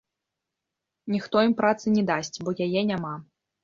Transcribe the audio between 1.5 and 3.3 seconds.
ім працы не дасць, бо яе няма.